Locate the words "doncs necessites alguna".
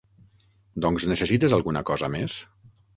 0.87-1.87